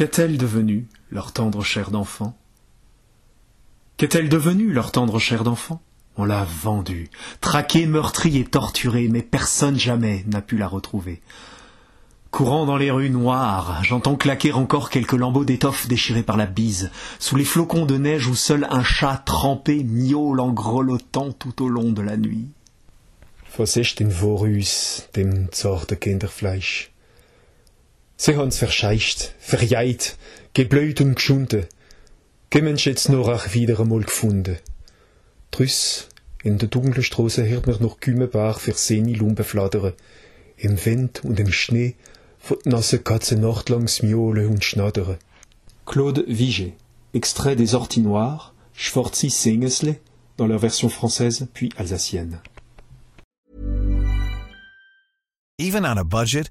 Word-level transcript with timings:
Qu'est-elle 0.00 0.38
devenue, 0.38 0.88
leur 1.10 1.30
tendre 1.30 1.62
chair 1.62 1.90
d'enfant? 1.90 2.34
Qu'est-elle 3.98 4.30
devenue, 4.30 4.72
leur 4.72 4.92
tendre 4.92 5.18
chair 5.18 5.44
d'enfant? 5.44 5.82
On 6.16 6.24
l'a 6.24 6.42
vendue, 6.42 7.10
traquée, 7.42 7.84
meurtrie 7.84 8.38
et 8.38 8.46
torturée, 8.46 9.08
mais 9.08 9.20
personne 9.20 9.78
jamais 9.78 10.24
n'a 10.26 10.40
pu 10.40 10.56
la 10.56 10.68
retrouver. 10.68 11.20
Courant 12.30 12.64
dans 12.64 12.78
les 12.78 12.90
rues 12.90 13.10
noires, 13.10 13.84
j'entends 13.84 14.16
claquer 14.16 14.52
encore 14.52 14.88
quelques 14.88 15.12
lambeaux 15.12 15.44
d'étoffe 15.44 15.86
déchirés 15.86 16.22
par 16.22 16.38
la 16.38 16.46
bise, 16.46 16.90
sous 17.18 17.36
les 17.36 17.44
flocons 17.44 17.84
de 17.84 17.98
neige 17.98 18.26
où 18.26 18.34
seul 18.34 18.66
un 18.70 18.82
chat 18.82 19.22
trempé 19.26 19.84
miaule 19.84 20.40
en 20.40 20.50
grelottant 20.50 21.30
tout 21.32 21.62
au 21.62 21.68
long 21.68 21.92
de 21.92 22.00
la 22.00 22.16
nuit. 22.16 22.48
Dem 25.14 25.48
Kinderfleisch? 26.00 26.89
Sie 28.22 28.36
haben's 28.36 28.58
verscheißt, 28.58 29.34
verjeit, 29.38 30.18
geblüht 30.52 31.00
und 31.00 31.14
geschunden. 31.14 31.64
Gemensch 32.50 32.84
jetzt 32.84 33.08
noch 33.08 33.28
auch 33.28 33.54
wieder 33.54 33.80
einmal 33.80 34.02
gefunden. 34.02 34.58
Drüss, 35.50 36.06
in 36.42 36.58
der 36.58 36.68
dunklen 36.68 37.02
Straße 37.02 37.48
hört 37.48 37.66
man 37.66 37.80
noch 37.80 37.98
Kümmebar 37.98 38.58
für 38.58 38.74
seine 38.74 39.14
Lumpen 39.14 39.42
flattern. 39.42 39.94
Im 40.58 40.84
Wind 40.84 41.24
und 41.24 41.40
im 41.40 41.50
Schnee 41.50 41.94
von 42.38 42.58
die 42.62 42.68
nasse 42.68 42.98
Katze 42.98 43.36
nachtlangs 43.36 44.02
miaulen 44.02 44.48
und 44.48 44.64
schnattern. 44.66 45.16
Claude 45.86 46.22
Vigée, 46.28 46.74
extrait 47.14 47.56
des 47.56 47.72
Orties 47.72 48.02
Noires, 48.02 48.52
Schwarzi 48.74 49.30
Singesle, 49.30 49.96
dans 50.36 50.46
leur 50.46 50.60
version 50.60 50.90
française 50.90 51.46
puis 51.54 51.70
alsacienne. 51.78 52.42
Even 55.58 55.86
on 55.86 55.96
a 55.96 56.04
budget, 56.04 56.50